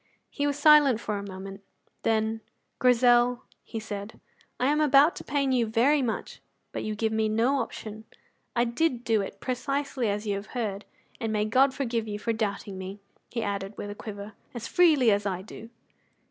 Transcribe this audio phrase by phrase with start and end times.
[0.31, 1.61] He was silent for a moment.
[2.01, 2.41] Then,
[2.79, 4.19] "Grizel," he said,
[4.59, 8.05] "I am about to pain you very much, but you give me no option.
[8.55, 10.85] I did do it precisely as you have heard.
[11.19, 15.11] And may God forgive you for doubting me," he added with a quiver, "as freely
[15.11, 15.69] as I do."